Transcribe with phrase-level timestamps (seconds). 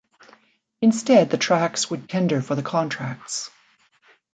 [0.81, 3.51] Instead the tracks would tender for the contracts.